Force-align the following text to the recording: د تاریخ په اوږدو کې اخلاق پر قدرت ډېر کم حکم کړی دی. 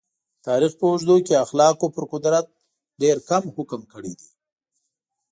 د 0.35 0.39
تاریخ 0.47 0.71
په 0.79 0.85
اوږدو 0.89 1.15
کې 1.25 1.41
اخلاق 1.45 1.77
پر 1.95 2.03
قدرت 2.13 2.45
ډېر 3.01 3.17
کم 3.29 3.43
حکم 3.55 3.81
کړی 3.91 4.13
دی. 4.19 4.29